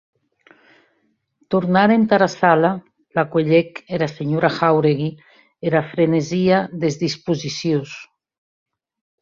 [1.55, 2.71] Tornant entara sala,
[3.19, 5.11] la cuelhec ara senhora Jáuregui
[5.73, 7.97] era frenesia des disposicions.